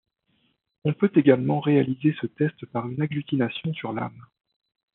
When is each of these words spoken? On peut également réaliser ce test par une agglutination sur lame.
On 0.83 0.93
peut 0.93 1.11
également 1.13 1.59
réaliser 1.59 2.15
ce 2.19 2.25
test 2.25 2.65
par 2.65 2.89
une 2.89 3.03
agglutination 3.03 3.71
sur 3.75 3.93
lame. 3.93 4.25